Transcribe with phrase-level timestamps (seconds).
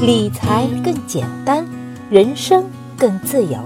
[0.00, 1.66] 理财更简单，
[2.08, 2.64] 人生
[2.96, 3.58] 更自由。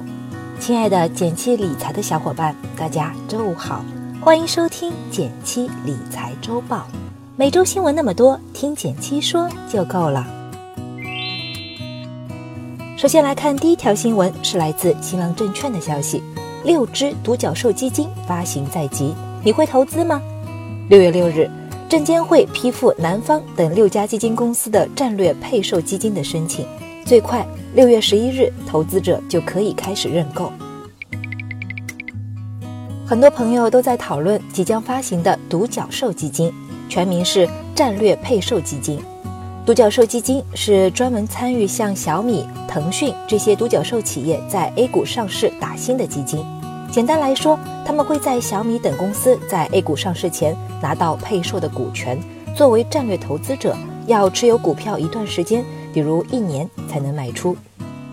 [0.59, 3.85] 亲爱的减七理财的小伙伴，大家周五好，
[4.19, 6.87] 欢迎收听减七理财周报。
[7.37, 10.27] 每周新闻那么多，听减七说就够了。
[12.97, 16.23] 首先来看第一条新闻，是来自新浪证券的消息：
[16.65, 20.19] 六只独角兽基金发行在即，你会投资吗？
[20.89, 21.51] 六月六日。
[21.93, 26.67] 证监会批复南方等六家基金公司的战略配售基金的申请，
[27.05, 30.51] 最快六月十一日，投资者就可以开始认购。
[33.05, 36.51] 很多朋友都在讨论即将发行的独角兽基金，
[36.89, 38.99] 全名是战略配售基金。
[39.67, 46.43] 独角兽基金是专门参与像小米、腾讯这些独角兽企业在 A 股上市打新的基金。
[46.93, 52.21] 简单来说，他们会在小米等公司在 A 股上市前拿到配售的股权，
[52.55, 53.75] 作为战略投资者，
[54.07, 57.57] 要持有股票一段时间，比如一年才能卖出。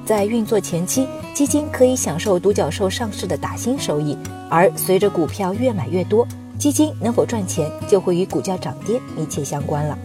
[0.05, 4.17] 在运作前期，基金可以享受独角兽上市的打新收益，
[4.49, 6.25] 而随着股票越买越多，
[6.57, 9.97] 基金能否赚钱就会与股价涨跌密切相关了。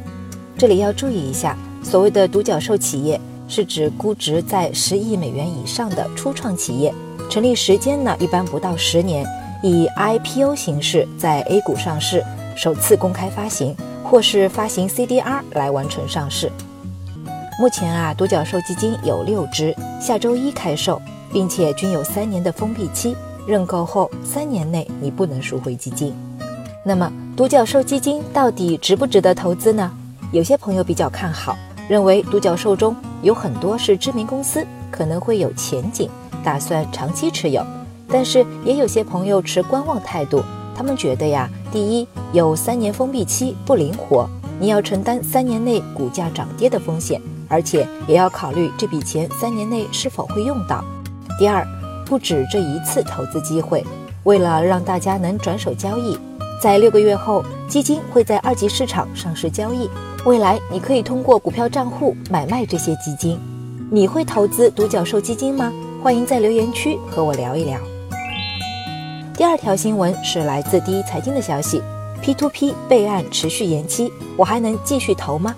[0.59, 6.93] 这里要注意一下，所谓的独角兽企业是指估值在十亿美元以上的初创企业。
[7.31, 9.27] 成立时间呢，一般不到十年，
[9.63, 12.23] 以 IPO 形式在 A 股上市，
[12.57, 16.51] 首次公开发行，或是发行 CDR 来完成上市。
[17.59, 21.01] 目前啊，独角兽基金有六只，下周一开售，
[21.33, 26.15] 并且均有三年的封闭期，认购后三年内你不能赎回基金。
[26.85, 29.91] 那么，独角兽基金到底值不值得投资呢？
[30.33, 31.57] 有些朋友比较看好，
[31.89, 36.11] 认为独角兽中有很多是知名公司，可能会有前景。
[36.45, 37.65] 打算长期持有，
[38.09, 40.43] 但是也有些朋友持观望态度。
[40.77, 44.29] 他们觉得呀，第一有三年封闭期不灵活，
[44.61, 50.85] 你要承担三年内股价涨跌的风险，而且也要考虑这笔钱三年内是否会用到。
[51.39, 51.67] 第二，
[52.05, 53.85] 不止这一次投资机会，
[54.25, 56.19] 为了让大家能转手交易，
[56.61, 59.89] 在六个月后，基金会在二级市场上市交易。
[60.25, 63.39] 未来你可以通过股票账户买卖这些基金。
[63.91, 65.73] 你会投资独角兽基金吗？
[66.05, 67.81] 欢迎在留言区和我聊一聊。
[69.35, 71.81] 第二条新闻是来自第一财经的消息
[72.23, 75.55] ：P2P 备案持续延期，我还能继续投吗？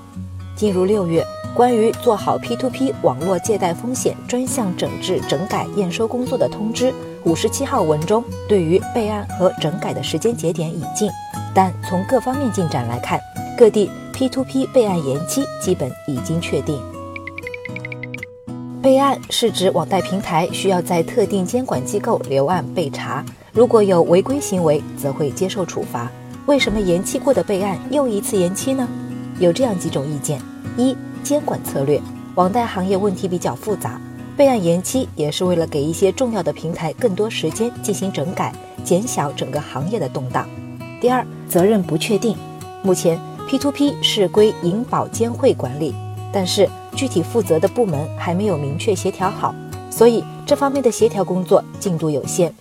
[0.54, 11.10] 进入六月，关于做好 P2P 网络借贷风险专项整治整改验收工作的通知五十七号文中，对于备案和整改的时间节点已近，
[11.52, 13.18] 但从各方面进展来看，
[13.58, 16.80] 各地 P2P 备案延期基本已经确定。
[18.86, 26.08] 备案是指网贷平台需要在特定监管机构留案备查，如果有违规行为，则会接受处罚。
[26.46, 28.88] 为什么延期过的备案又一次延期呢？
[29.40, 30.40] 有这样几种意见：
[30.76, 32.00] 一、监管策略，
[32.36, 34.00] 网贷行业问题比较复杂，
[34.36, 38.52] 备案延期也是为了给一些重要的平台更多时间进行整改，
[38.84, 40.48] 减小整个行业的动荡。
[41.00, 42.36] 第二，责任不确定，
[42.84, 45.92] 目前 P2P 是归银保监会管理，
[46.32, 46.68] 但是。
[46.96, 49.54] 具体负责的部门还没有明确协调好，
[49.90, 52.52] 所以这方面的协调工作进度有限。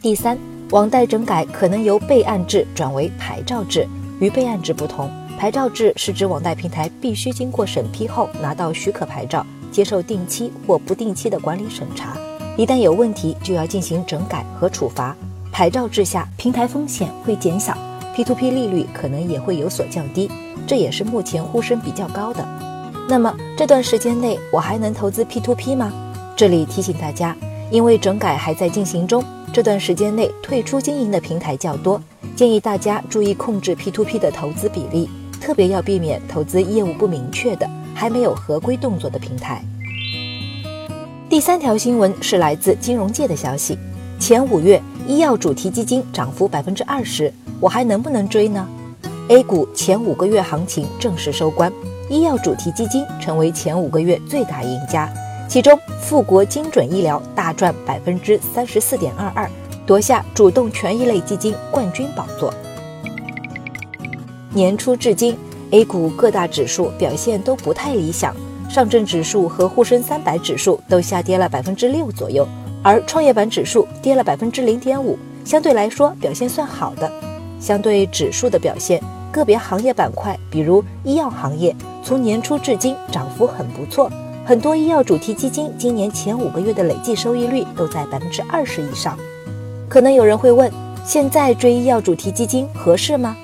[0.00, 0.38] 第三，
[0.70, 3.86] 网贷整改可能由备案制转为牌照制，
[4.20, 12.16] 与备案制不同，牌照制是指网贷平台必须经过审批后拿到许可牌照，接受定期或不定期的管理审查，
[12.56, 15.14] 一旦有问题就要进行整改和处罚。
[15.50, 17.76] 牌照制下，平台风险会减小
[18.14, 20.30] ，P2P 利率可能也会有所降低，
[20.64, 22.69] 这也是目前呼声比较高的。
[23.10, 25.92] 那么这段时间内我还能投资 P2P 吗？
[26.36, 27.36] 这里提醒大家，
[27.68, 29.20] 因为整改还在进行中，
[29.52, 32.00] 这段时间内退出经营的平台较多，
[32.36, 35.10] 建议大家注意控制 P2P 的投资比例，
[35.40, 39.60] 特别要避免投资业务不明确的、还没有合规动作的平台。
[41.28, 43.76] 第三条新闻是来自金融界的消息：
[44.20, 48.68] 前五月医药主题基金涨幅百分之二十，我还能不能追呢
[49.30, 51.72] ？A 股前五个月行情正式收官。
[52.10, 55.08] 医药主题基金成为前五个月最大赢家，
[55.48, 59.48] 其中富国精准医疗大赚百分之三十四点二二，
[59.86, 62.52] 夺下主动权益类基金冠军宝座。
[64.52, 65.38] 年初至今
[65.70, 68.34] ，A 股各大指数表现都不太理想，
[68.68, 72.44] 上证指数和沪深三百指数都下跌了百分之六左右，
[72.82, 77.08] 而创业板指数跌了百分之零点五，相对来说表现算好的。
[77.60, 79.00] 相对指数的表现。
[79.30, 81.74] 个别行业板块，比如医药行业，
[82.04, 84.10] 从年初至今涨幅很不错。
[84.44, 89.16] 很多医药主题基金今年前五个月的累计收益率都在百分之二十以上。
[89.88, 90.70] 可能有人会问，
[91.04, 93.36] 现在追医药主题基金合适吗？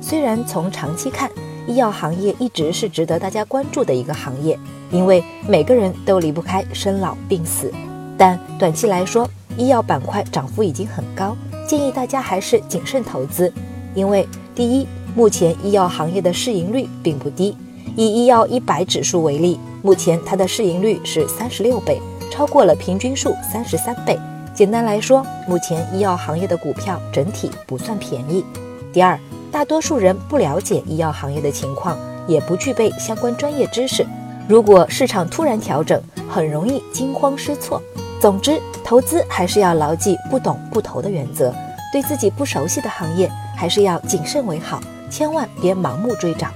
[0.00, 1.30] 虽然从长期看，
[1.66, 4.58] 医药行业一直是值得大家关注的一个行业，
[4.90, 7.72] 因为每个人都离不开生老病死。
[8.16, 9.28] 但短期来说，
[9.58, 11.36] 医药板块涨幅已经很高，
[11.66, 13.52] 建议大家还是谨慎投资。
[13.94, 14.86] 因为第一，
[15.16, 17.56] 目前医药行业的市盈率并不低。
[17.96, 21.98] 以医药一百指数为例，目前它的市盈率是三十六倍，
[22.30, 24.18] 超过了平均数三十三倍。
[24.54, 28.44] 简单来说，目前医药行业的股票整体不算便宜。
[28.92, 29.18] 第二，
[29.50, 31.98] 大多数人不了解医药行业的情况，
[32.28, 34.06] 也不具备相关专业知识。
[34.46, 35.98] 如果市场突然调整，
[36.28, 37.82] 很容易惊慌失措。
[38.20, 41.54] 总之，投资还是要牢记不懂不投的原则。
[41.90, 44.78] 对自己不熟悉的行业，还是要谨慎为好，
[45.10, 46.52] 千万别盲目追涨。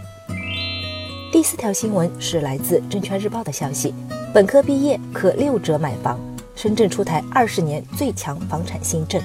[1.33, 3.95] 第四条新闻是来自证券日报的消息：
[4.35, 6.19] 本科毕业可六折买房。
[6.57, 9.19] 深圳出台二十年最强房产新政。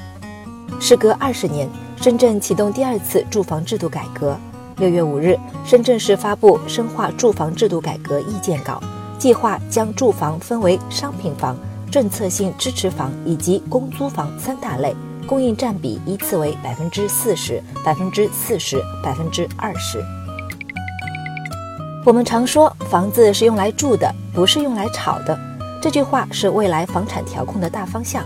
[0.80, 1.68] 时隔二十年，
[2.02, 4.38] 深圳启动第二次住房制度改革。
[4.78, 8.82] 六月五日，深圳市发布深化住房制度改革意见稿，
[9.20, 11.58] 计划将住房分为商品房、
[11.92, 14.96] 政策性支持房以及公租房三大类，
[15.28, 20.04] 供应占比依次为百分之四十、百分之四十、百分之二十。
[22.06, 25.38] 我们常说，房子是用来住的，不是用来炒的。
[25.82, 28.24] 这句话是未来房产调控的大方向，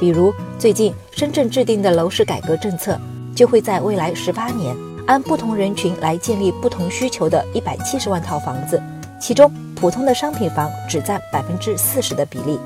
[0.00, 2.98] 比如最近深圳制定的楼市改革政策，
[3.34, 4.74] 就会在未来十八年
[5.06, 8.82] 按不同人群来建立不同需求的一百七十万套房子，
[9.20, 12.58] 其中普通的商品房只占百分之四十的比例，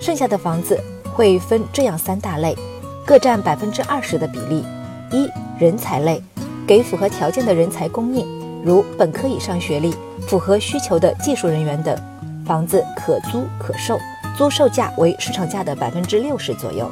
[0.00, 0.78] 剩下的房子
[1.14, 2.56] 会分这样三大类，
[3.04, 4.64] 各占百分之二十的比例：
[5.10, 5.28] 一、
[5.58, 6.22] 人才类，
[6.66, 8.26] 给符合条件的人才供应，
[8.64, 9.94] 如本科以上学历、
[10.28, 11.96] 符合需求的技术人员等。
[12.44, 13.98] 房子可租可售，
[14.36, 16.90] 租售价为市场价的百分之六十左右。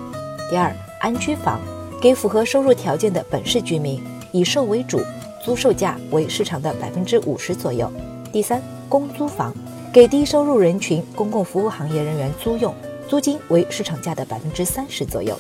[0.49, 1.61] 第二，安居房
[2.01, 4.03] 给符合收入条件的本市居民，
[4.33, 5.01] 以售为主，
[5.45, 7.91] 租售价为市场的百分之五十左右。
[8.33, 9.53] 第三，公租房
[9.93, 12.75] 给低收入人群、公共服务行业人员租用，
[13.09, 15.37] 租金为市场价的百分之三十左右。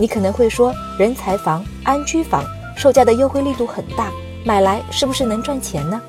[0.00, 2.44] 你可能会说，人才房、安居房
[2.76, 4.12] 售价的优惠力度很大，
[4.44, 6.00] 买来是不是能赚钱呢？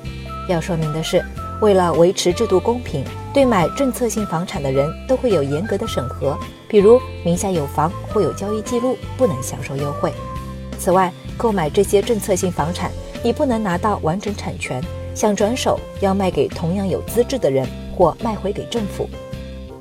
[0.48, 1.20] 要说明的是。
[1.60, 3.04] 为了维持制度公平，
[3.34, 6.38] 对买政策性房产的人都会有严格的审核，
[6.68, 10.12] 比如名下有房或有交易记录，不能享受优惠。
[10.78, 12.92] 此外，购买这些政策性房产，
[13.24, 14.80] 你不能拿到完整产权，
[15.14, 19.10] 想转手要卖给同样有资质的人，或卖回给政府。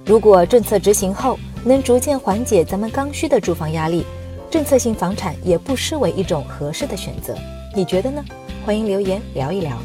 [0.05, 4.05] 如果政策执行后能逐渐缓解咱们刚需的住房压力，
[4.49, 7.35] 政策性房产也不失为一种合适的选择。
[7.75, 8.23] 你觉得呢？
[8.65, 9.77] 欢迎留言聊一聊。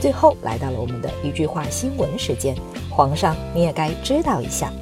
[0.00, 2.54] 最后来到了我们的一句话新闻时间，
[2.88, 4.72] 皇上你也该知道一下。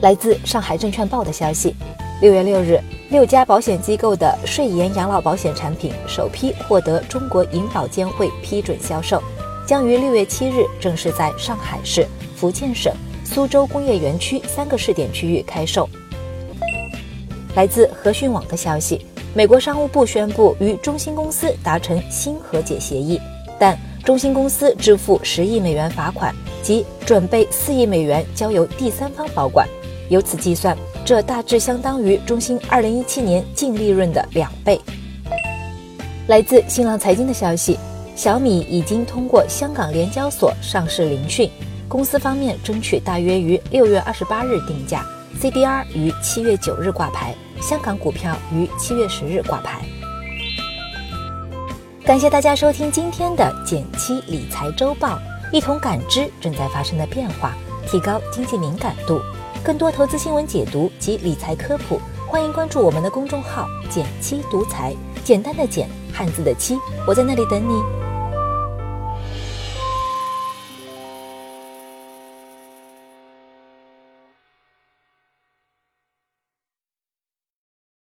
[0.00, 1.74] 来自上海证券报的消息，
[2.20, 2.80] 六月六日，
[3.10, 9.22] 六家保险机构的税延养老保险产品首批获得中国银保监会批准销售，
[9.66, 12.06] 将于六月七日正式在上海市、
[12.36, 12.92] 福建省、
[13.28, 15.88] 苏州工业园区三个试点区域开售。
[17.54, 19.04] 来自和讯网的消息，
[19.34, 23.20] 美国商务部宣布与中兴公司达成新和解协议，
[23.58, 23.78] 但。
[24.04, 29.68] 中兴公司支付十亿美元罚款，及准备四亿美元交由第三方保管。
[30.08, 30.74] 由此计算，
[31.04, 34.80] 这大致相当于中兴二零一七年净利润的两倍。
[36.28, 37.78] 来自新浪财经的消息，
[38.16, 41.50] 小米已经通过香港联交所上市聆讯，
[41.88, 45.06] 公司方面争取大约于六月二十八日定价
[45.40, 49.80] ，CDR 于七月九日挂牌，香港股票于七月十日挂牌。
[52.04, 55.18] 感谢大家收听今天的减七理财周报，
[55.50, 57.54] 一同感知正在发生的变化，
[57.86, 59.20] 提高经济敏感度。
[59.64, 67.97] 更多投资新闻解读及理财科普，欢迎关注我们的公众号“减七独裁”，简单的减，汉字的七，我在那里等你。